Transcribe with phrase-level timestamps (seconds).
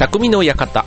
[0.00, 0.86] 匠の館。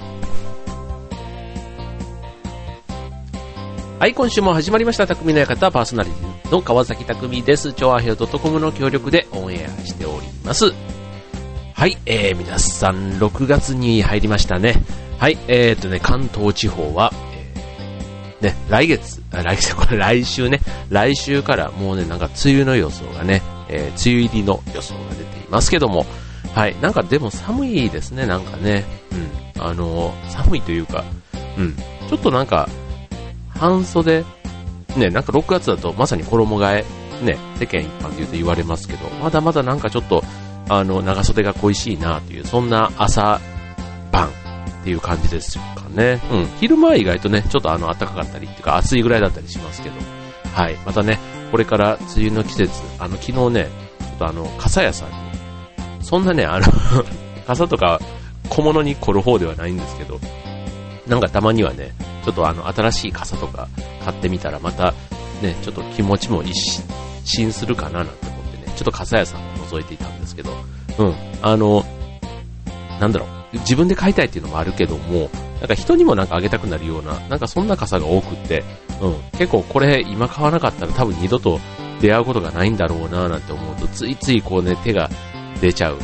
[3.99, 7.73] はい、今週も始まりました、匠の館、パーソナリティの川崎匠です。
[7.73, 10.73] 超アヘオ .com の協力でオンエアしております。
[11.75, 14.81] はい、えー、皆さん、6月に入りましたね。
[15.19, 20.59] はい、えー、とね、関東地方は、えー、ね、来月、来月、 これ来週ね、
[20.89, 26.07] 来週からもうね、なんか梅雨の予想がね、えー、梅雨入りの予想が出ていますけども、
[26.53, 28.85] はい、なんかでも寒いですね、なんかね、
[29.55, 31.03] うん、あのー、寒いというか、
[31.57, 31.75] うん、
[32.09, 32.69] ちょっとなんか、
[33.49, 34.23] 半袖、
[34.95, 36.85] ね、なんか6月だとまさに衣替え、
[37.23, 40.23] ね、世間一般で言うと言われますけど、まだまだなんかちょっと、
[40.69, 43.39] あの、長袖が恋しいなという、そんな朝
[44.11, 44.31] 晩っ
[44.83, 46.21] ていう感じですかね。
[46.31, 46.45] うん。
[46.59, 49.95] 昼間は意外とね、ちょっとあの、暖かかったりっていうか、暑いぐらいだったりしますけど、
[50.53, 50.75] はい。
[50.85, 51.19] またね、
[51.51, 53.67] これから梅雨の季節、あの、昨日ね、
[53.99, 55.15] ちょっとあの、傘屋さんに、
[56.03, 56.65] そんなね、あの
[57.47, 57.99] 傘とか
[58.49, 60.19] 小物に凝る方ではないんですけど、
[61.07, 63.67] なんかたまにはね、ちょっとあの、新しい傘とか
[64.03, 64.93] 買ってみたら、また
[65.41, 66.81] ね、ちょっと気持ちも一
[67.25, 70.51] 新するかななんて思ってね、ちょっと傘屋さんを覗いていたんですけど、
[70.99, 71.83] うん、あの、
[72.99, 78.63] なんだろう、自分で買いたいっていうのもあるけども、なんか人にもなんかあげたくなるような、なんかそんな傘が多くって、
[79.01, 81.59] うん、結構これ今買わなかったら多分二度と
[82.01, 85.09] 出会うことがないんだろうななんて思うと、ついついこうね、手が
[85.63, 85.99] 出ちゃう。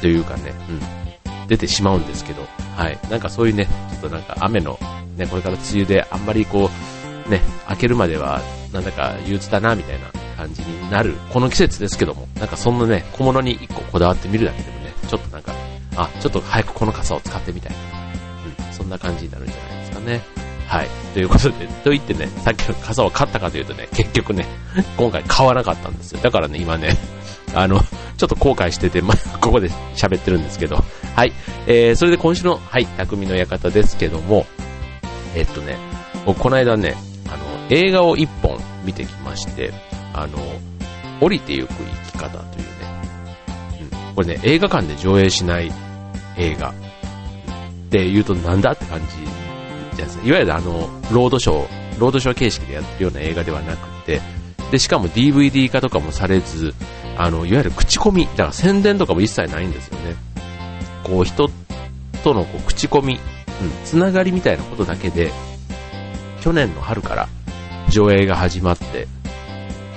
[0.00, 2.42] というかね、うん、出てしまうんですけど、
[2.76, 4.78] はい、なんかそういうね、ちょっとなんか雨の
[5.16, 6.68] ね、これから梅雨であんまりこ
[7.26, 10.06] う、ね、開けるまでは、なんだか憂鬱だな、みたいな
[10.36, 15.52] 感じになる、この季節ですけども、なんかそんなね、小物に一個こだわってみるだけでもね、ちょっとなんか、
[15.94, 17.78] あ、ちょっと早くこの傘を使ってみたいな、
[18.66, 20.20] うん、そんな感じになるんじゃないですかね。
[20.66, 20.88] はい。
[21.14, 24.44] ということで、と言ってね、さっきの傘を買ったかというとね、結局ね、
[24.96, 26.20] 今回買わなかったんですよ。
[26.20, 26.96] だからね、今ね、
[27.54, 27.80] あの、
[28.16, 31.32] ちょっと後悔してて、まあ ここで喋ってるんですけど、はい。
[31.66, 34.46] えー、それで今週の、はい、匠の館ですけども、
[35.34, 35.76] えっとね、
[36.24, 36.94] 僕この間ね、
[37.26, 37.36] あの、
[37.70, 39.72] 映画を一本見てきまして、
[40.12, 40.38] あの、
[41.20, 42.70] 降りてゆく生き方というね、
[43.80, 45.72] うん、これね、映画館で上映しない
[46.36, 46.72] 映画。
[47.86, 50.26] って言うとなんだって感じじゃないですか。
[50.26, 54.20] いわゆるあの、ロードショー、ロードショー形式でやってるような映画ではなくて、
[54.70, 56.74] で、しかも DVD 化とかもされず、
[57.16, 60.14] あの、いわゆる口コミ、だから宣伝とかも一切ないんですよね。
[61.02, 61.50] こう、人
[62.22, 63.18] とのこう口コミ
[63.60, 65.32] うん、つながりみたいなことだけで、
[66.40, 67.28] 去年の春から
[67.88, 69.08] 上映が始まって、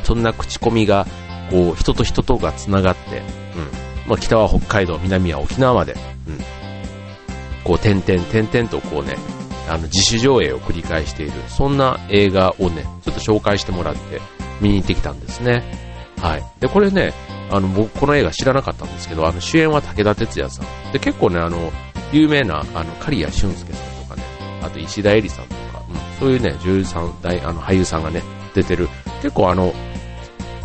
[0.03, 1.05] そんな口コミが、
[1.49, 3.25] こう、人と人とがつながって、うん、
[4.07, 5.99] まあ、北は北海道、南は沖縄まで、うん、
[7.63, 9.17] こう、点々、点々とこうね、
[9.67, 14.21] あの、自主上映を繰り返している、そんな映画をね、ちょっと紹介してもらって、
[14.61, 15.88] 見に行ってきたんですね。
[16.21, 16.43] はい。
[16.59, 17.13] で、これね、
[17.49, 20.91] あの、僕、この映画知らなかったんですけど、あの、主演は武田鉄矢さん。
[20.91, 21.71] で、結構ね、あの、
[22.11, 24.23] 有名な、あの、刈谷俊介さんとかね、
[24.61, 28.21] あと石田絵里さんとか、うん、そういうね、女優さん、大、あの、俳優さんがね、
[28.53, 28.89] 出てる、
[29.21, 29.73] 結構あの、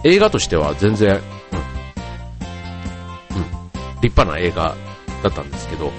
[0.02, 1.22] 映画としては全然、うん、うん、
[4.00, 4.74] 立派な映画
[5.22, 5.90] だったんですけど、う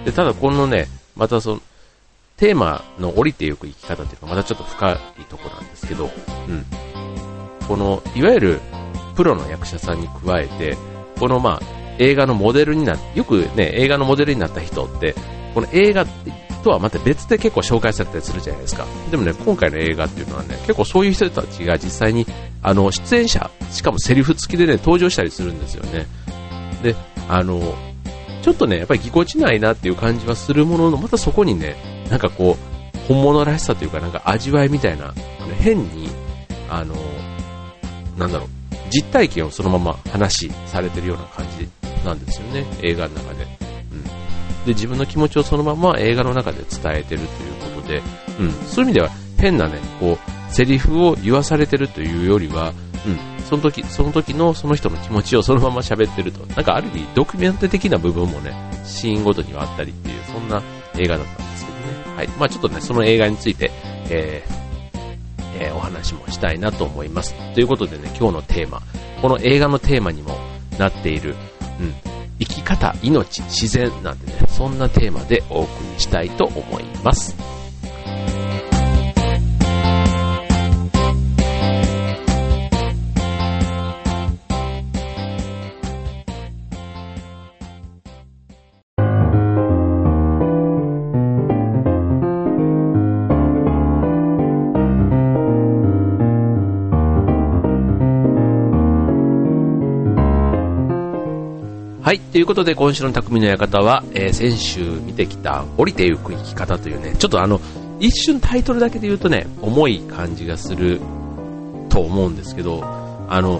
[0.00, 0.04] ん。
[0.04, 1.60] で、ただこのね、またその、
[2.36, 4.96] テーマの降りていく生き方っていうのはまたちょっと深い
[5.28, 6.10] とこなんですけど、
[6.48, 6.66] うん。
[7.68, 8.60] この、いわゆる、
[9.14, 10.76] プロの役者さんに加えて、
[11.18, 15.14] このまあ、映画のモデルになよくね、映画のモデルになった人って、
[15.54, 16.06] この映画
[16.62, 18.84] とはまた別で結構紹介されたりするじゃないですか。
[19.10, 22.26] でもね、今回の映画っていうのはね、結構そういう人たちが実際に、
[22.62, 26.06] あの、出演者、しかもセリフ付きでね、登場したりするんですよね。
[26.82, 26.94] で、
[27.28, 27.74] あの、
[28.42, 31.76] ちょっとね、やっぱりぎこちないなっていう感じはするものの、またそこにね、
[32.10, 35.14] なんかこう、本物らしさというか、なんか味わいみたいな、
[35.60, 36.08] 変に、
[36.68, 36.94] あの、
[38.16, 38.48] なんだろう、
[38.90, 41.68] 実体験をそのまま話されてるような感じ
[42.04, 43.44] なんですよね、映画の中で。
[43.92, 44.02] うん。
[44.04, 44.10] で、
[44.68, 48.02] 自分の気持ちをそのまま映画の中で伝えてるということで、
[48.40, 48.52] うん。
[48.66, 52.72] そういう意味では変なね、こう、セリフを言わされてるというよりは、
[53.06, 53.44] うん。
[53.44, 56.44] その時、その時のその人の気持ちをそのまま喋ってると。
[56.54, 58.52] なんかある意味、ドキュメント的な部分もね、
[58.84, 60.62] シーンごとにはあったりっていう、そんな
[60.98, 62.16] 映画だったんですけどね。
[62.16, 62.28] はい。
[62.38, 63.70] まあちょっとね、その映画について、
[64.08, 64.65] えー、
[65.60, 67.34] えー、お話もしたいなと思います。
[67.54, 68.82] ということでね、今日のテーマ、
[69.22, 70.38] この映画のテーマにも
[70.78, 71.34] なっている、
[71.80, 71.94] うん、
[72.38, 77.55] 生き方、命、自然なんてね、そんなテーマでお送りしたいと思います。
[102.06, 102.20] はい。
[102.20, 107.60] ということで、今週の匠の館は、えー、先週見てきた、降りてゆく生き方というね、ちょっとあの、
[107.98, 111.00] 一瞬タイトルだけで言うとね、重い感じがする
[111.88, 112.80] と思うんですけど、
[113.28, 113.58] あの、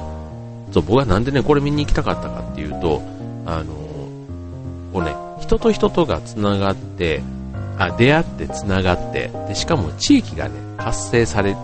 [0.70, 3.02] そう僕はなんでね、これ見に行きたかったかっていうと、
[3.46, 3.74] あの、
[4.92, 7.24] こうね、人と人とが繋がって、
[7.78, 11.56] あ、出会って繋がって、で、しかも地域がね、活性され、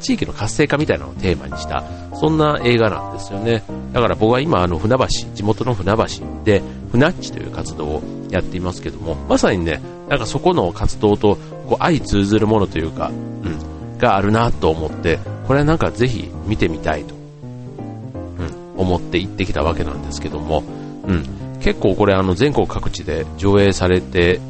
[0.00, 1.84] 地域の活性化みたいなのをテーマにした、
[2.14, 3.62] そんな映画なんですよね。
[3.92, 6.04] だから僕は今、あの、船橋、地元の船橋
[6.44, 6.62] で、
[6.92, 11.36] 船っちという活動をやっていますけども、まさにね、なんかそこの活動と、
[11.68, 20.64] こう、相通ずるものというか、うん、があるなと思って、これはなんかぜひ見てみたいと、うん、思って行ってきたわけなんですけども、
[21.06, 24.40] うん、結構これあの全国各地で上映されて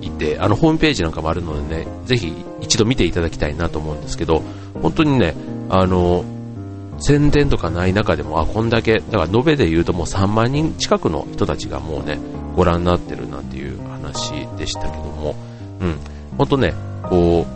[0.00, 4.42] いて、あのホームページなんかもあるのでね、ぜひ一度見ていただきたいなと思うんですけど、
[4.82, 5.34] 本当にね、
[5.68, 6.24] あの、
[6.98, 12.18] 宣伝とかない中でも、あ、こんだけ、だから延べで言うともう3万人近くの人たちがもうね、
[12.54, 15.34] ご覧になってるなんていう話でしたけども、
[15.80, 15.98] うん、
[16.38, 17.46] 本当ね、こ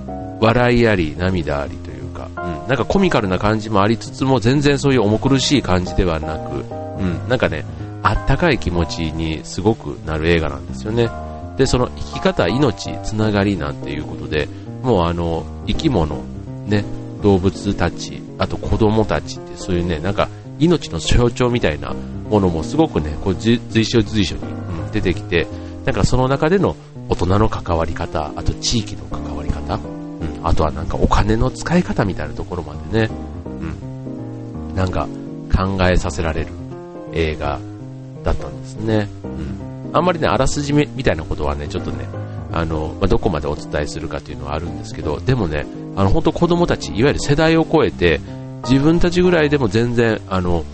[0.41, 6.65] う、笑いあり、涙ありというか、うん、なんかコミカルな感じもありつつも、全然そういう重苦しい感じではなく、
[6.99, 7.65] うん、なんかね、
[8.03, 11.11] あったかい気持ちにすごくなる映画なんですよね。
[11.57, 14.49] で、その生き方、命、つながりなんていうことで、
[14.83, 16.23] もうあの、生き物、
[16.67, 16.85] ね、
[17.23, 20.29] 動物たち、あと子供たちってそういうね、なんか
[20.59, 21.95] 命の象徴みたいな
[22.29, 25.47] ものもすごくね、こう随所随所に、うん、出てきて、
[25.85, 26.77] なんかその中での
[27.09, 29.81] 大人の関わり方、あと地域の関わり方、うん、
[30.43, 33.11] あとはなんかお金の使い方みたいなところまでね、
[33.61, 35.09] うん、なんか
[35.57, 36.49] 考えさせられる
[37.13, 37.59] 映画
[38.23, 39.09] だったんですね。
[39.25, 39.91] うん。
[39.93, 42.07] あんまりね、あらすじみたいなことはね、ちょっとね、
[42.53, 45.67] あの、まあ、どこまでお伝えするかというのはあるんですけど、でもね、
[45.97, 48.21] あの、本当子供たち、いわゆる世代を超えて、
[48.69, 50.65] 自分たちぐらいでも全然、あの、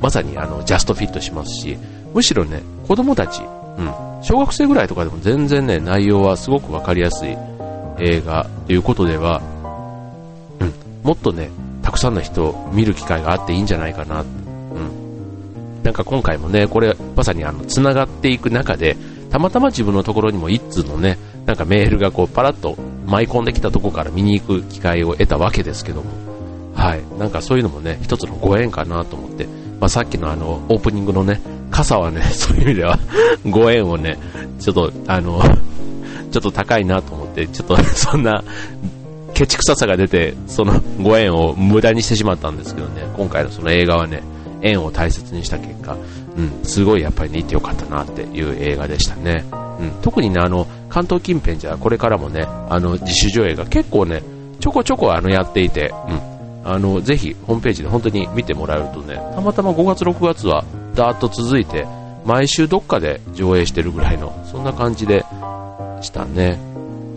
[0.00, 1.78] まさにあの、ジャストフィットしますし、
[2.12, 3.42] むしろね、子供たち、
[3.78, 7.36] うん、小学生ぐらいとかでも全然ね、内容はすごくわかりやすい
[7.98, 9.40] 映画ということでは、
[10.60, 11.50] うん、もっとね、
[11.82, 15.82] たくさんの人を見る機会があっていいんじゃないかな、うん。
[15.82, 18.96] なんか今回もね、これまさにあの、繋がっていく中で、
[19.32, 22.76] たまたま自分のところにも一通のね、なんかメールがこうパラッと
[23.06, 26.10] 舞い込んできたとこから見に行く機会を得たわけですけども、
[26.74, 29.46] はい、なんかそういうのもね、一つのご縁かなと思って、
[29.80, 31.40] まあ、さっきのあの、オープニングのね、
[31.70, 32.98] 傘はね、 そういう意味では
[33.48, 34.18] ご縁をね、
[34.60, 35.42] ちょっと、あの、
[36.30, 38.44] ちょっと高いなと思って、ちょっと そんな、
[39.32, 44.22] ケチ臭さが出て、そのご縁を無駄にしてしまったんですけどね、今回のその映画はね、
[44.60, 45.96] 縁を大切にした結果、
[46.36, 49.44] うん、すごいやっぱりね、行ってよかったなっていう映画でしたね。
[49.80, 54.22] うん、特にね、あの、関東近辺じゃこれからもね、あの、自主上映が結構ね、
[54.60, 60.64] ちょこちょこあの、やっていて、うん、あの、ぜひ、ホームページで本当に見てもらえるとね、たまたま5月6月は、
[60.94, 61.86] ダーッと続いて、
[62.24, 65.24] 毎週どっかで上映してるぐらいの、そんな感じで
[66.00, 66.58] したね。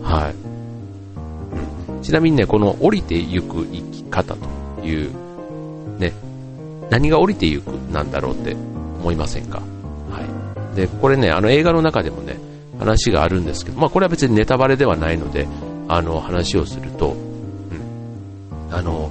[0.02, 1.94] はい。
[1.96, 5.10] うん、ちなみにね、この降りてゆく生き方という、
[5.98, 6.12] ね、
[6.90, 8.56] 何が降りてゆくなんだろうって
[9.06, 9.62] 思いませんか？
[10.10, 10.20] は
[10.74, 10.76] い。
[10.76, 12.36] で、これね、あの映画の中でもね、
[12.80, 15.46] 話があるんですけど、まあこれは別にネタバレではないので、
[15.86, 19.08] あの話をすると、うん、あの、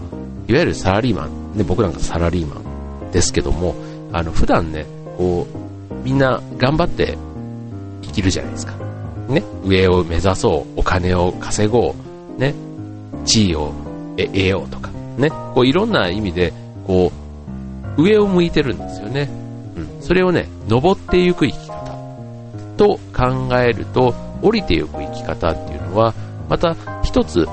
[0.50, 2.58] いわゆるサラリーマン、ね、僕なんかサラリーマ
[3.08, 3.74] ンですけども、
[4.12, 4.86] あの、普段ね、
[5.18, 5.48] こ
[5.90, 7.18] う、みんな頑張って
[8.02, 8.74] 生きるじゃないですか。
[9.30, 11.96] ね、上を目指そう、お金を稼ご
[12.38, 12.54] う、ね、
[13.24, 13.72] 地位を
[14.18, 16.52] 得ようとか、ね、こういろんな意味で、
[16.86, 17.12] こ
[17.98, 19.30] う、上を向いてるんですよね。
[20.06, 21.98] それをね、登っていく生き方
[22.78, 26.14] と考えると、降りていく生き方っていうのは、
[26.48, 27.48] また一つ、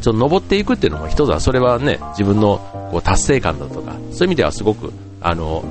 [0.00, 2.58] ちょ登っていくっていうのも一つは、それはね、自分の
[2.90, 5.62] こう達成感だとか、そういう意味ではすごく、あの、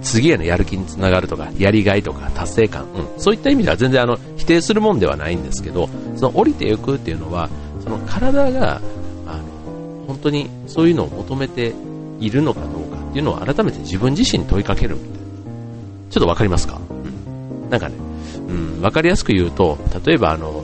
[0.00, 7.48] 次へのやる気につながるとか、やりがいとか、達成感、うん、そういった意味では全然あの、否定するもんではないんですけど、その降りていくっていうのは、
[7.82, 8.80] その体が、
[9.26, 11.74] あの、本当にそういうのを求めて
[12.20, 12.87] いるのかどう
[13.18, 14.96] いうのを改めて自分自身に問いかける
[16.10, 16.80] ちょっとわかりますか？
[16.88, 17.70] うん。
[17.70, 17.96] なんかね、
[18.48, 20.62] うん、わかりやすく言うと、例えばあの、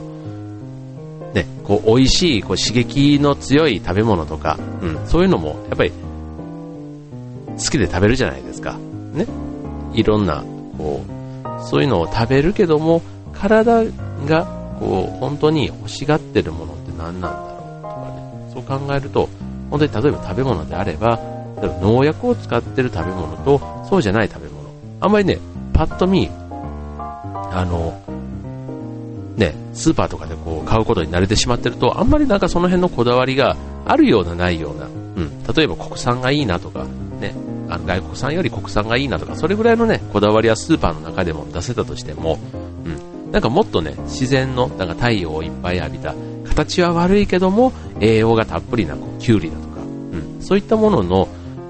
[1.33, 8.77] ね、こう、美味しい、こう、刺激の強い食べ物とか、うん、そういうのも、やっぱり、好きで食べるじゃないですか。
[9.13, 9.27] ね？
[9.93, 10.43] いろんな、
[10.77, 13.01] こう、そういうのを食べるけども、
[13.33, 13.83] 体
[14.25, 14.45] が、
[14.79, 18.53] こう、本当に欲しがってるものって何なんだろうとかね。
[18.53, 19.29] そう考えると、
[19.69, 21.19] 本当に例えば食べ物であれば
[21.81, 24.69] 農薬を使ってる食べ物と、そうじゃない食べ物。
[24.99, 25.39] あんまりね、
[25.73, 26.29] パッと見、
[27.51, 28.01] あの、
[29.37, 36.85] ね、スーパーとかでこう買うことに慣れてしまってると、あんまりなんかその辺のこだわりがあるようなないような、うん、例えば国産がいいなとか、
[37.19, 37.33] ね、
[37.69, 42.39] あの外国産より国産がいいなとか、それぐらいのね、こだわりはスーパーの中でも出せたとしても、
[42.85, 46.13] うん、なんかもっとね、自然の、なんか太陽をいっぱい浴びた、
[46.45, 49.83] 形は悪いけども、栄養がたっぷりな、こう、キュウリだとか、う
[50.39, 51.27] ん、そういったものの、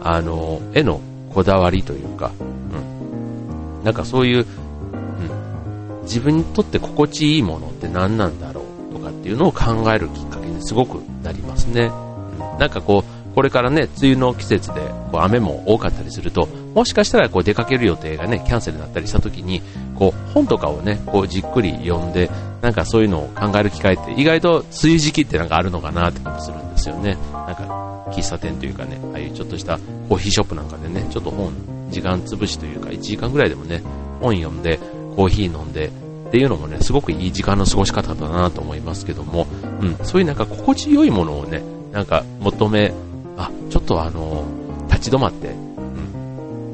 [0.07, 1.01] あの、絵の
[1.33, 11.85] こだわりというか、うん、なんかそういう、うん、自分にとって心地いいものって何なんだろうとかっていうのを考えるきっかけにすごくなりますね。
[11.85, 14.81] うん、なんかこう、これからね、梅雨の季節で
[15.11, 19.61] こう雨も多かったりすると、もしかしたらこう出かける予定がね、キャンセルになったりした時に、
[19.95, 22.29] こう本とかをね、こうじっくり読んで、
[22.61, 27.17] なんかそういうのを考える機会って意外と梅雨時期ってなんかあるのかなって気もするんですよね。
[27.31, 29.79] なんか喫茶店というかね、ああいうちょっとした
[30.09, 31.53] コーヒーショップなんかでね、ちょっと本、
[31.89, 33.81] 時間潰しというか1時間ぐらいでもね、
[34.19, 34.77] 本読んで、
[35.15, 35.87] コーヒー飲んで、
[36.27, 39.47] っていうのもね、すごくいい時間の過ごし方だなと思いますけども、
[39.79, 41.63] うん、そういうなんか心地よいものをね、
[41.93, 42.91] なんか求め
[43.37, 44.45] あ、ちょっとあの、
[44.89, 45.55] 立ち止まって、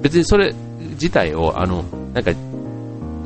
[0.02, 0.54] 別にそれ
[0.92, 2.32] 自体を、あの、なんか、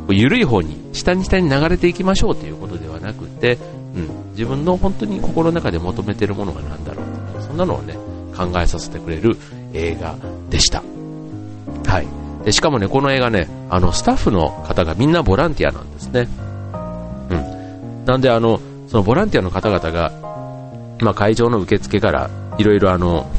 [0.10, 3.58] 緩い方に、下に下に流れていきましょうということではなくて、
[3.96, 7.96] うん、自分の本当に心の中で求めているものが何だろうそんなのをね、
[8.36, 9.38] 考えさせてくれる
[9.74, 10.16] 映画
[10.50, 10.84] でした。
[11.86, 12.08] はい。
[12.46, 16.28] でしかもね、この映画ね、あの、スタッフの方がみんなボランティアなんですね。
[17.32, 18.06] うん。
[18.06, 20.12] なんで、あの、そのボランティアの方々が、
[21.02, 23.30] まあ、会場の受付からいろいろあの、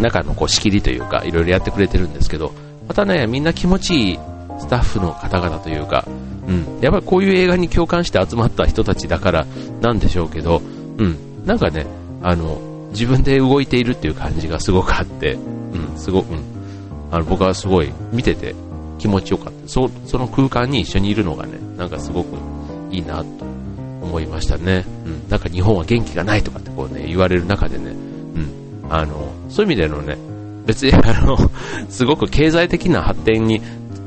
[0.00, 2.52] 中のこう仕切りというか、いろいろやってくれてるんですけど、
[2.88, 4.18] またね、みんな気持ちいい
[4.58, 6.04] スタッフの方々というか、
[6.46, 9.46] うん、やっぱりこういう映画に共感して集まった人たちだから
[9.80, 10.60] なんでしょうけど、
[10.98, 11.86] うん、なんかね、
[12.22, 12.58] あの、
[12.90, 16.42] 自分で動いているっていう感じがすごくあって、うん、すごく、うん、
[17.10, 18.54] あの僕はすごい見てて
[18.98, 19.68] 気持ちよかった。
[19.68, 22.36] そその空間に一緒にいるのがね、なんかすごく
[22.90, 23.44] いいなと
[24.02, 24.84] 思いましたね。
[25.04, 27.92] うん、なんか日本は元気がないとかってこうね、言われる中でね、
[28.90, 30.16] あの、そういう意味でのね、
[30.66, 31.36] 別にあの、
[31.88, 33.60] すごく経済的な発展に、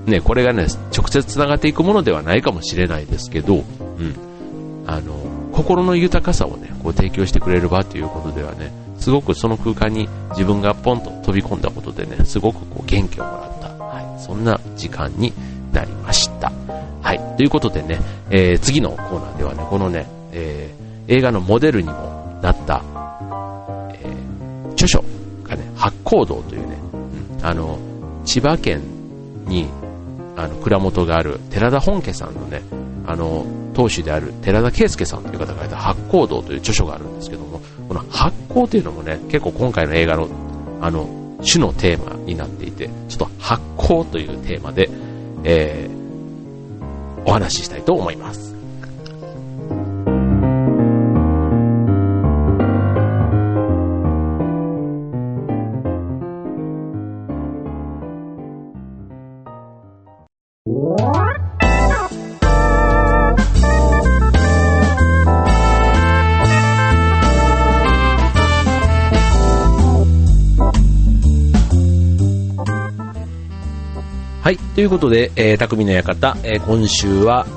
[0.06, 3.60] ね、これがね、直接繋がっていくものではないかもしれないですけど、う
[4.04, 4.16] ん、
[4.86, 5.14] あの、
[5.52, 15.34] 心の豊かさをね、こう提供してくれる場ということではね、すごくその空間に自分がポンと飛び込んだことでね、すごくこう元気をもらった、はい、そんな時間に
[15.74, 16.52] なりました。
[17.02, 17.20] はい。
[17.38, 22.97] ということでね、えー、次のコーナーではね、このね、えー、映画のモデルにもなった、えー、
[24.78, 25.04] 著書
[25.44, 26.78] がね、八甲道というね、
[27.42, 27.80] あの、
[28.24, 28.82] 千葉県
[29.46, 29.68] に、
[30.36, 32.62] あの、蔵元がある寺田本家さんのね、
[33.08, 40.28] あの、当主である寺田圭介さんという方が書いた八甲道という著書があるんですけども、この八甲というのもね、結構今回の映画の、
[40.82, 41.08] あの、
[41.42, 44.90] 主のテーマになっていて、ちょっと発酵というテーマで、
[45.44, 48.57] えー、お話ししたいと思います。
[74.78, 77.48] ということで、えー、匠の館、えー、今週は、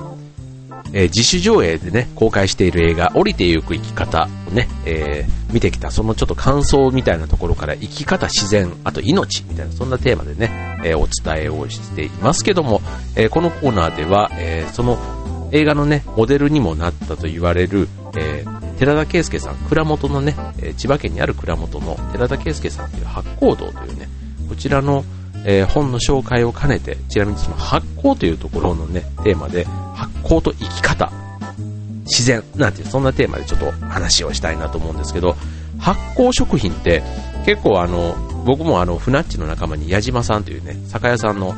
[0.94, 12.80] えー、自主上映でね、公開している映画、降りてゆく生き方をね、えー、見てきた、そのちょっと感想みたいなところから、生き方、自然、あと命みたいな、そんなテーマでね、えー、お伝えをしていますけども、
[13.14, 14.96] え、このコーナーでは、え、その
[15.52, 17.86] 映画のね、モデルにもなったと言われる、
[18.16, 18.46] え、
[18.78, 24.08] 寺田圭介さん、蔵元のね、え、千葉県にある蔵元の寺田圭介さんという八甲堂というね、
[24.48, 25.04] こちらの、
[25.44, 31.10] えー、本の紹介を兼ねて、ちなみにその発酵というところのね、テーマで、発酵と生き方、
[32.04, 32.42] 自然。
[32.56, 35.36] なんていう、そんなテーマでちょっと話をしたいなと思うんですけど、
[35.78, 37.02] 発酵食品って
[37.44, 41.54] 結構あの、僕もあの、フナッチの仲間に矢島さんというね、酒屋さんの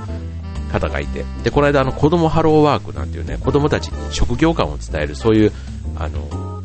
[0.71, 5.53] 方がいて、で、この間あの、子供ハローワークなんていうね、子供たちに職業観を伝える、そういう、
[5.97, 6.62] あの、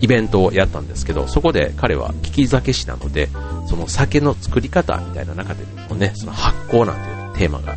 [0.00, 3.28] イベントをやったんですけど、そこで彼は利き酒師なので、
[3.68, 7.76] その酒の作り方みたいな中でもね、その発酵なんていうテーマが、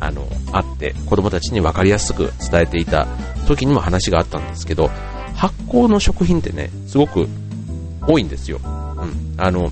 [0.00, 3.06] あの、あって、子供たちに分かりやすく伝えていた
[3.46, 4.90] 時にも話があったんですけど、
[5.34, 7.28] 発酵の食品ってね、すごく
[8.06, 8.60] 多いんですよ。
[8.64, 9.34] うん。
[9.36, 9.70] あの、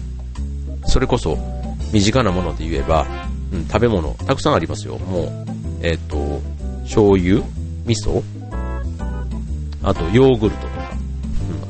[0.87, 1.39] それこそ、
[1.93, 3.07] 身近なもので言えば、
[3.53, 4.99] うん、食べ物、たくさんありますよ。
[4.99, 5.31] もう、
[5.83, 6.41] えっ、ー、と、
[6.85, 7.43] 醤油、
[7.87, 8.23] 味噌、
[9.83, 10.76] あとヨーグルト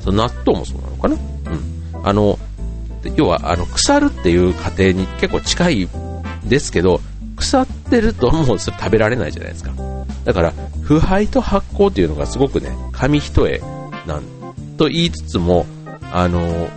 [0.06, 1.14] その納豆もそうなのかな？
[1.14, 2.06] うん。
[2.06, 2.38] あの、
[3.16, 5.88] 要は、あの、腐るっていう過程に結構近い
[6.44, 7.00] ですけど、
[7.34, 9.72] 腐ってるともうそれ食べられないじゃないですか。
[10.24, 13.60] だから、腐敗と発酵っていうのがすごくね、紙一重
[14.06, 14.22] なん
[14.76, 15.66] と言いつつも、
[16.12, 16.68] あの、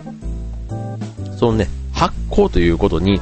[1.38, 3.20] そのね、発酵ということに、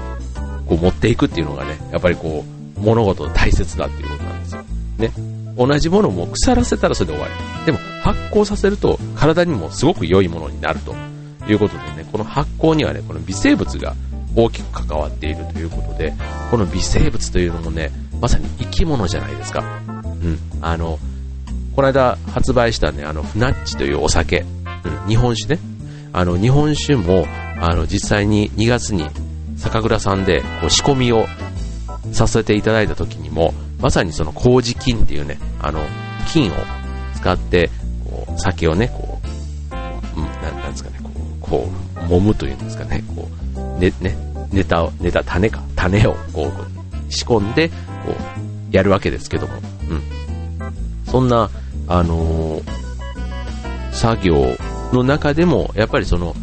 [0.67, 2.45] こう持っていくっていうのがね、やっぱりこ
[2.77, 4.63] う、物事の大切だっていうことなんですよ。
[4.99, 5.13] ね。
[5.57, 7.29] 同じものも腐らせたらそれで終わ
[7.61, 7.67] り。
[7.67, 10.95] でも発酵させると体にもすごく良いものになると
[11.47, 13.95] いうことでね、この発酵にはね、この微生物が
[14.35, 16.15] 大きく関わっているということで、
[16.51, 19.63] この微生物というのもね、まさに生き物じゃないですか。
[19.83, 20.39] うん。
[20.63, 20.99] あの、
[21.77, 24.45] この間発売したね、あの、フナッチというお酒、
[24.85, 25.61] うん、日本酒ね。
[26.13, 27.27] あの、日本酒も、
[27.61, 29.07] あの、実際に2月に
[29.57, 31.27] 酒蔵さんでこう仕込みを
[32.13, 35.85] させていただいた時にも、まさにその麹菌っていうね、あの、
[36.33, 36.55] 菌を
[37.15, 37.71] 使って、
[38.27, 44.17] こう、酒をね、こう、うん、ななんですかね、こう、こう、揉むというんですかね、こう、ね、ね、
[44.53, 46.51] ネタを、ネタ、種か、種をこ
[47.09, 47.75] う、仕込んで、こ
[48.73, 49.55] う、やるわけですけども、
[49.91, 50.03] うん。
[51.07, 51.51] そんな、
[51.87, 52.63] あのー、
[53.93, 54.57] 作業
[54.93, 56.35] の中でも、やっぱりその、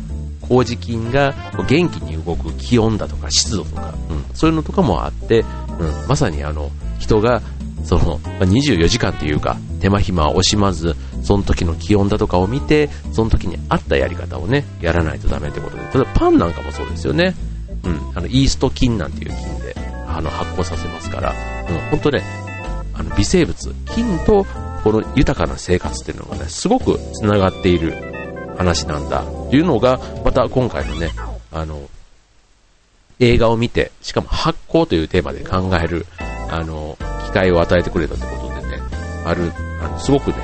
[0.41, 1.33] 麹菌が
[1.67, 5.39] 元気に動く気温だとか湿度とか、うん、そういうのとかもあって、
[5.79, 7.41] うん、まさにあの、人が、
[7.83, 17.35] その、24時間っていうか、手間暇を惜しまず、その時の気温だとかを見て、その時に合ったやり方をね、やらないとダメってことで、例えばパンなんかもそうですよね。
[17.83, 19.75] うん、あの、イースト菌なんていう菌で、
[20.07, 21.33] あの、発酵させますから、
[21.67, 22.23] うん、本当ね、
[22.93, 24.45] あの、微生物、菌と、
[24.83, 27.93] この豊かな生活っていうのがね、すごく繋がっている
[28.55, 31.09] 話なんだ、というのが、また今回のね、
[31.51, 31.89] あの、
[33.19, 36.05] 映画を見て、しかも発酵というテーマで考える、
[36.49, 38.83] あの、機会を与えてくれたってことでね、
[39.25, 39.51] ある、
[39.81, 40.37] あの、すごくね、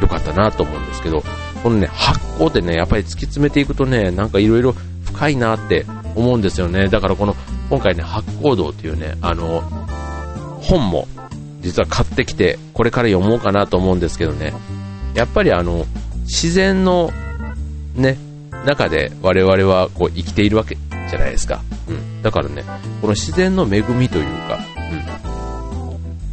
[0.00, 1.22] 良かったなと思うんですけど、
[1.62, 4.74] このね、発酵ってね、やっぱり突き詰めていくとね、なんかいろいろ
[5.04, 6.88] 深いなって思うんですよね。
[6.88, 7.34] だからこの、
[7.70, 9.62] 今回ね、発酵道っていうね、あの、
[10.60, 11.08] 本も、
[11.60, 14.52] 実は買ってきて、これから読もうかなと思うんですけどね、
[15.14, 15.86] やっぱりあの、
[16.22, 17.10] 自然の、
[17.94, 18.18] ね、
[18.64, 20.76] 中で我々はこう生きているわけ
[21.08, 21.62] じゃないですか。
[21.88, 22.22] うん。
[22.22, 22.64] だからね、
[23.00, 24.58] この自然の恵みというか、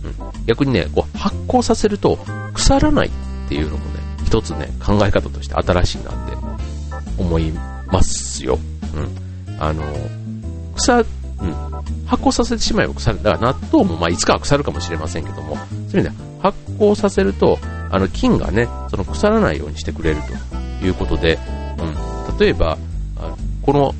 [0.03, 0.09] うん。
[0.09, 0.45] うん。
[0.45, 2.17] 逆にね、こう発酵させると
[2.53, 3.11] 腐らない
[3.47, 6.37] ていうのもね、一つね、考え方として新しいなって
[7.17, 7.51] 思い
[7.87, 8.59] ますよ。
[8.95, 9.59] うん。
[9.59, 9.83] あの、
[10.75, 11.05] 腐、うん。
[12.05, 13.21] 発酵させてしまえば腐る。
[13.23, 15.61] だから納豆もまあいつかは腐るかもしれませんけども、そ
[15.97, 17.59] ういう意味で発酵させると、
[17.91, 20.17] あの菌がね、その腐らないようにしてくれる
[20.81, 21.39] ということで、
[21.79, 22.37] うん。
[22.37, 22.77] 例えば、
[23.17, 23.93] あこの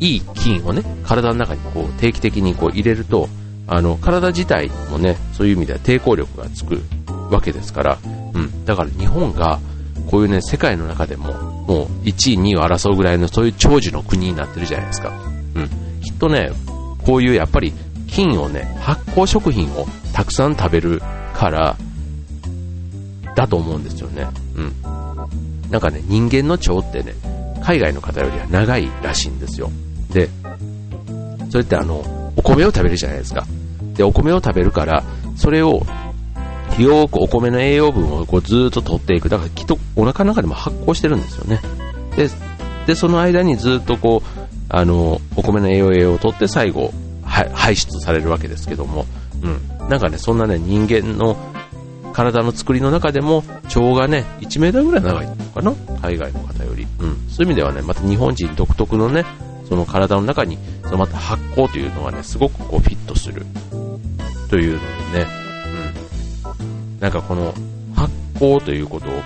[0.00, 3.28] いい菌をね、体の中にこう定期的にこう入れると、
[3.66, 6.82] あの、体自体もね、そういう意味では抵抗力がつく
[7.30, 7.98] わけですから、
[8.34, 8.64] うん。
[8.64, 9.60] だから日本が、
[10.10, 11.32] こういうね、世界の中でも、
[11.66, 15.12] もう1位、2位を争うぐらいのそういう長寿の国になってるじゃないですか。
[15.54, 15.68] うん。
[16.00, 16.50] きっとね、
[17.04, 17.72] こういうやっぱり
[18.06, 21.02] 菌をね、発酵食品をたくさん食べる
[21.34, 21.76] から、
[23.34, 24.26] だと思うんですよね。
[24.56, 24.74] うん。
[25.70, 27.14] なんかね、人間の腸ってね、
[27.62, 29.70] 海外の方よりは長いらしいんですよ。
[30.10, 30.28] で、
[31.50, 33.46] それってあの、お米を食べるじゃないですか。
[33.94, 35.04] で、お米を食べるから、
[35.36, 35.86] それを、
[36.82, 39.28] よーくお米の栄養分をこうずっと取っていく。
[39.28, 41.60] だからきっとお腹の中でも発酵してるんですよね。
[42.16, 42.28] で、
[42.86, 44.38] で、その間にずっとこう、
[44.70, 46.92] あの、お米の栄養栄養を取って最後、
[47.24, 49.06] 排出されるわけですけども、
[49.42, 49.48] う
[49.84, 49.88] ん。
[49.88, 51.36] なんかね、そんなね、人間の
[52.12, 55.74] 体の作りの中でも、腸がね、1メーターぐらい長いのかな？
[56.02, 56.86] 海外の方より。
[57.00, 57.16] うん。
[57.28, 59.24] そういう意味ではね、また日本人独特のね、
[59.68, 63.46] その体の中に、そのまた発酵というのがね、すごくこうフィットする。
[64.48, 64.80] というの
[65.12, 65.26] でね、
[67.00, 67.54] なんかこの
[67.94, 69.20] 発酵ということを考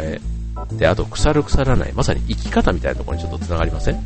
[0.00, 0.20] え
[0.78, 4.02] て、あと腐る腐らない、まさに生き方みたいなところにちょっと繋がりません、うん、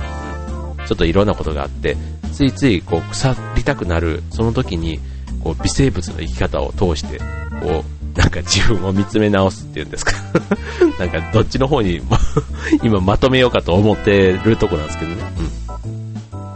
[0.86, 1.96] ちょっといろんなことがあって、
[2.32, 5.00] ついついこう腐りたくなる、その時に、
[5.42, 7.18] こう微生物の生き方を通して、
[7.60, 10.12] こう、なんか自分を見つめ直すっていうんですか？
[10.98, 12.00] なんかどっちの方に
[12.82, 15.22] 今まとめようかと思ってるとこなんですけどね。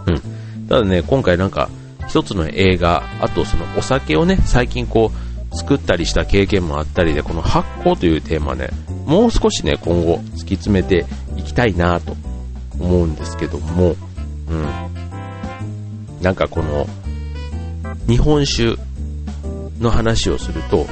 [0.06, 0.14] うん。
[0.14, 0.20] うん。
[0.68, 1.68] ただね、今回なんか、
[2.08, 8.70] 一つの映画、あとそのお酒をね、最近こう、作ったりした経験もあったりで、この発酵というテーマね、
[9.06, 12.16] もう少しね、今後突き詰めていきたいなと
[12.78, 13.96] 思うんですけども、
[14.48, 14.66] うん。
[16.22, 16.86] なんかこの、
[18.06, 18.76] 日本酒
[19.80, 20.86] の話をすると、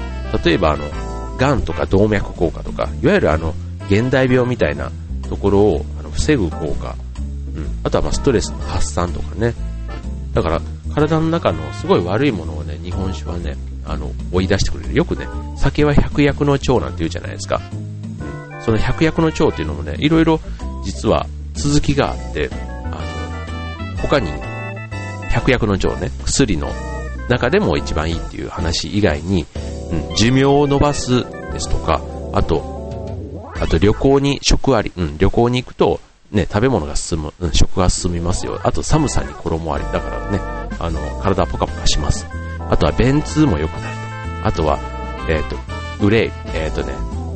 [0.44, 0.84] 例えばあの、
[1.38, 3.54] 癌とか動脈硬化とか、いわゆるあの、
[3.86, 4.90] 現代病みたいな
[5.28, 6.94] ところをあの防ぐ効果、
[7.56, 9.54] うん、あとはまストレスの発散とかね、
[10.34, 10.60] だから
[10.94, 13.56] 体の中のすごい悪いものをね、日本酒はね、
[13.90, 14.94] あの、追い出してくれる。
[14.94, 15.26] よくね、
[15.56, 17.60] 酒は百薬の長なんて言うじゃないですか。
[17.72, 20.40] うん、その百薬の長っていうのもね、いろいろ
[20.84, 22.48] 実は続きがあって、
[22.84, 22.88] あ
[23.92, 24.30] の、他に
[25.30, 26.68] 百薬の長ね、薬の
[27.28, 29.46] 中でも一番いいっていう話以外に、
[29.90, 32.00] うん、寿命を伸ばすですとか、
[32.32, 36.00] あと、あと旅行に、食あり、うん、旅行に行くと、
[36.30, 38.60] ね、食べ物が進む、うん、食が進みますよ。
[38.62, 39.84] あと寒さに衣あり。
[39.84, 40.40] だからね、
[40.78, 42.24] あの、体ポカポカします。
[42.70, 43.96] あとは便通も良くなる
[44.42, 44.48] と。
[44.48, 44.78] あとは、
[45.28, 45.56] えっ、ー、と、
[46.06, 46.94] 憂い、えっ、ー、とね、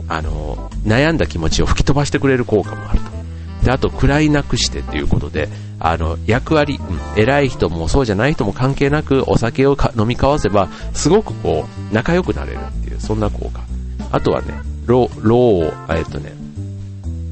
[0.09, 3.67] あの、悩んだ気持ちを吹き飛ばしてくれる効果もあると。
[3.67, 5.49] で、あと、暗いなくしてっていうことで、
[5.81, 13.61] あの、役割、うん、偉い人もそうじゃない人も関係なくお酒を飲み交わせば、すごくこう、仲良くなれるっていう、そんな効果。
[14.13, 14.55] あとはね、
[14.87, 16.33] ロー、を、えっとね、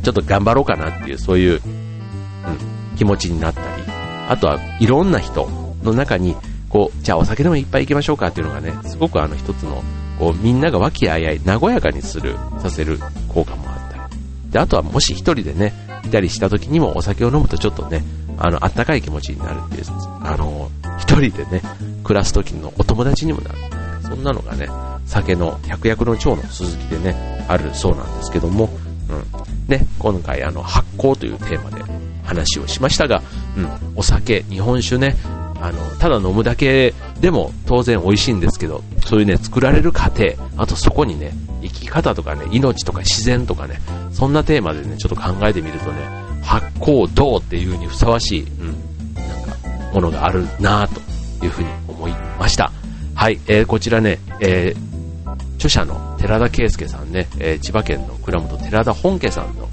[0.02, 3.82] ちょっと頑張ろうかなっていう、そういう、うん、気持ちになったり、
[4.28, 5.48] あとはいろんな人
[5.82, 6.34] の中に、
[6.72, 9.82] こう、じゃあお酒でもいっぱい行きましょうかっていうのがね、すごくあの一つの、
[10.18, 14.50] こう、みんなが和気あいあい、和やかにする、させる効果もあったり。
[14.50, 18.02] で、あとはもし一人でね、いたりした時にもお酒を飲むとちょっとね、
[18.38, 19.84] あの、あったかい気持ちになるっていう、
[20.22, 21.62] あの、一人でね、
[22.02, 23.58] 暮らす時のお友達にもなる。
[24.02, 24.68] そんなのがね、
[25.04, 28.70] 酒の百薬の長の鈴木でね、あるそうなんですけども、
[29.10, 29.68] うん。
[29.68, 31.84] ね、今回あの、発酵というテーマで
[32.24, 33.22] 話をしましたが、
[33.56, 35.16] うん、お酒、日本酒ね、
[35.62, 46.00] あの、ただ飲むだけでも当然美味しいんですけど、そういうね、作られる過程、あとそこにね、生き方とかね、命とか自然とかね、そんなテーマでね、ちょっと考えてみるとね、
[46.42, 49.56] 発酵銅っていうにふさわしい、うん、なんか、
[49.94, 52.72] ものがあるなぁというふうに思いました。
[53.14, 59.68] はい、えー、こちらね、えー、著者の寺田圭介さんね、えー、千葉県の倉本寺田本家さんの、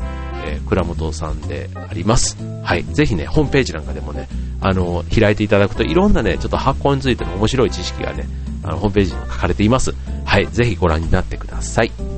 [0.45, 2.38] えー、倉本さんであります。
[2.63, 4.28] はい、ぜひね、ホームページなんかでもね、
[4.62, 8.28] あの、開いていただくといろんなね、ちょっと発酵についての面白い知識がね、
[8.63, 9.93] あの、ホームページにも書かれています。
[10.26, 12.09] はい、ぜひご覧になってください。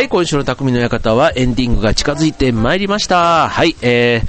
[0.00, 3.50] はい、今週の匠の館はエンディングが近づいてまいりました。
[3.50, 4.22] はい、え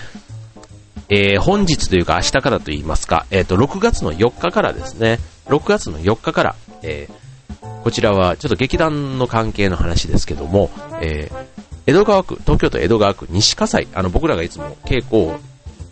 [1.08, 11.32] ー、えー、本日というか明日からと言いますか、えっ、ー、と、6月の4日からですね、6月の4日から、えー、こちらはちょっと劇団の関係の話ですけども、え、
[11.88, 15.40] 江戸川区、東京都江戸川区西葛西、あの、僕らがいつも稽古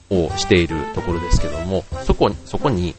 [0.10, 2.96] をしているところですけども、そこに、そこに、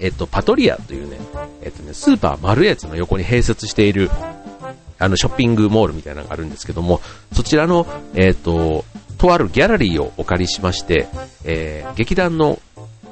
[0.00, 1.20] えっ、と、パトリアというね、
[1.62, 4.10] えっ、とね、スーパーマルエツの横に併設している、
[4.98, 7.00] あの、ショッピングモールみたいなのがあるんですけども、
[7.32, 8.84] そちらの、えっ、ー、と、
[9.18, 11.08] とあるギャラリーをお借りしまして、
[11.44, 12.58] えー、劇団の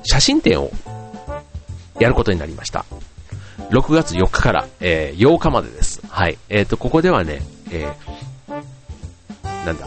[0.03, 0.71] 写真展を
[1.99, 2.85] やることになりました。
[3.71, 6.03] 6月4日から、えー、8日までです。
[6.09, 6.39] はい。
[6.49, 9.87] えっ、ー、と、ここではね、えー、なんだ、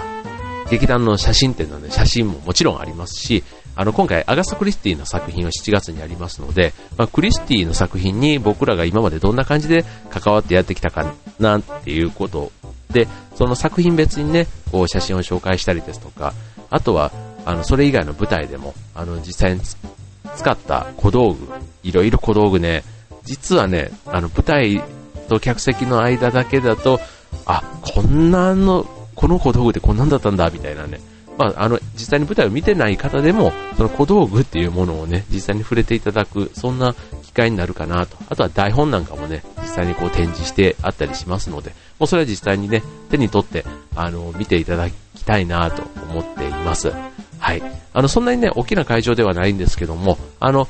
[0.70, 3.44] 劇団の写真展の、ね、写真ももちろんありますし、
[3.76, 12.52] あの、今回、アガサ・クリスティの作品は7月にありますので、まあ、クリスティの作品に僕らが今までどんな感じで関わってやってきたかなっていうこと
[12.92, 16.34] で、その作品別にね、こう写真を紹介したりですとか、
[16.70, 17.12] あとは、
[17.46, 19.62] あの、それ以外の舞台でも、あの、実際に
[20.36, 21.48] 使った小道具、
[21.84, 22.84] いろいろ小道具ね、
[23.24, 24.82] 実はね、あの、舞台
[25.28, 27.00] と客席の間だけだと、
[27.46, 28.86] あ、こんなの、
[29.16, 31.00] この小道具ってこんなんだったんだ、みたいなね、
[31.38, 38.18] まあ、あの、実際に舞台を見てない方でも、その小道具っていうものをね、実際に触れていただく、そんな機会になるかなと。
[38.30, 44.94] あとは台本なんかもね、実際にこう展示してあったりしますので、もうそれは実際にね、手に取って、あの、見ていただき
[45.26, 46.94] たいなと思っています。
[47.40, 47.62] はい。
[47.94, 50.68] あの、そんなにね、大きな会場ではないんですけども、あの、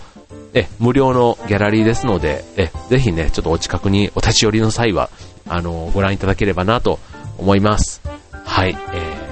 [0.53, 5.09] え、無料のギャラリーですので、え、ぜひね、ちょっとお近くにお立ち寄りの際は、
[5.47, 6.99] あの、ご覧いただければなと
[7.37, 8.01] 思います。
[8.45, 8.77] はい。
[8.93, 9.24] えー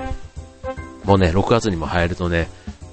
[1.05, 2.49] もうね、6月にも入るとね、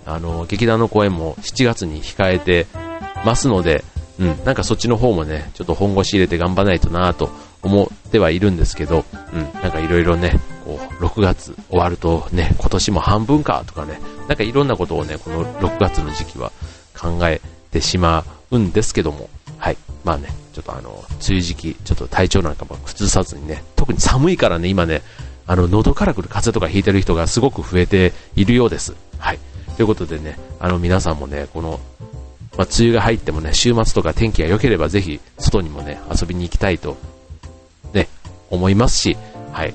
[0.07, 2.67] あの、劇団の公演も7月に控えて
[3.25, 3.85] ますので、
[4.19, 7.31] うん、なんかそっちの方もね、ちょっと本腰入れて頑張らないとなぁと
[7.63, 16.53] 思ってはいるんですけど、うん、なんかいろいろね、こう、6月終わるとね、今年も半分かとかね、なんかいろんなことをね、この6月の時期は
[16.99, 19.77] 考えてしまうんですけども、はい。
[20.05, 25.03] まあね、ちょっとあの、梅雨時期、ちょっと体調なんかも崩さずにね、特に寒いからね、今ね、
[25.51, 28.95] あの、喉から来る風邪とかひいてる人がすごく増えているようです。
[29.19, 29.39] はい。
[29.77, 31.81] ということでね、あの、皆さんもね、この、
[32.57, 36.97] まあ、梅雨が入ってもね、週末とか天気が良ければぜひ、外にもね、遊びに行きたいと、
[37.93, 38.07] ね、
[38.49, 39.17] 思いますし、
[39.51, 39.75] はい。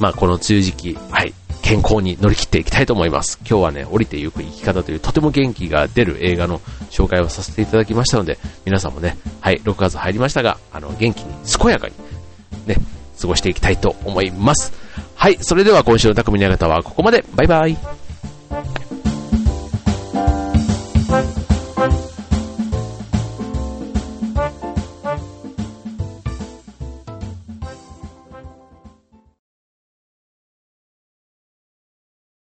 [0.00, 1.32] まあ、この梅雨時期、はい。
[1.62, 3.38] 健康に乗り切っていきたいと思います。
[3.48, 6.58] 今日はね、降りてゆく生き方というとても元気が出る映画の
[6.90, 11.94] 紹介をさせていただきましたので、皆さんもね、はい、6月入りましたが、あの、元気に健やかに、
[12.66, 12.76] ね、
[13.20, 14.72] 過ごしていきたいと思います。
[15.14, 17.24] はい、それでは今週の匠の館はここまで。
[17.34, 18.05] バイバイ。